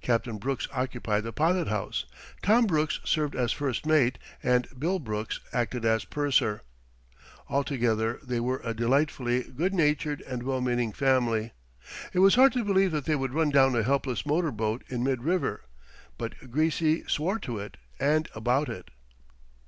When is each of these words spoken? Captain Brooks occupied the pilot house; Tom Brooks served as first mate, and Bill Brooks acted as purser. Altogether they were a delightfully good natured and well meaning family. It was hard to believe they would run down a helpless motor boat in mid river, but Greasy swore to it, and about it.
Captain 0.00 0.38
Brooks 0.38 0.66
occupied 0.72 1.22
the 1.22 1.32
pilot 1.32 1.68
house; 1.68 2.04
Tom 2.42 2.66
Brooks 2.66 2.98
served 3.04 3.36
as 3.36 3.52
first 3.52 3.86
mate, 3.86 4.18
and 4.42 4.66
Bill 4.76 4.98
Brooks 4.98 5.38
acted 5.52 5.84
as 5.84 6.04
purser. 6.04 6.62
Altogether 7.48 8.18
they 8.24 8.40
were 8.40 8.60
a 8.64 8.74
delightfully 8.74 9.44
good 9.44 9.72
natured 9.72 10.20
and 10.22 10.42
well 10.42 10.60
meaning 10.60 10.92
family. 10.92 11.52
It 12.12 12.18
was 12.18 12.34
hard 12.34 12.52
to 12.54 12.64
believe 12.64 13.04
they 13.04 13.14
would 13.14 13.34
run 13.34 13.50
down 13.50 13.76
a 13.76 13.84
helpless 13.84 14.26
motor 14.26 14.50
boat 14.50 14.82
in 14.88 15.04
mid 15.04 15.22
river, 15.22 15.60
but 16.18 16.50
Greasy 16.50 17.04
swore 17.06 17.38
to 17.38 17.60
it, 17.60 17.76
and 18.00 18.28
about 18.34 18.68
it. 18.68 18.90